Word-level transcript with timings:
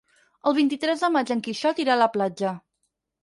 El 0.51 0.55
vint-i-tres 0.59 1.03
de 1.03 1.09
maig 1.17 1.33
en 1.35 1.45
Quixot 1.47 1.81
irà 1.85 1.93
a 1.97 1.99
la 2.05 2.09
platja. 2.17 2.55